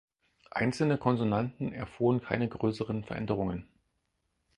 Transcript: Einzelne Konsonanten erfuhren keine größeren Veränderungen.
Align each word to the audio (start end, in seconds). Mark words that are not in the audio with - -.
Einzelne 0.49 0.97
Konsonanten 0.97 1.73
erfuhren 1.73 2.23
keine 2.23 2.49
größeren 2.49 3.03
Veränderungen. 3.03 3.67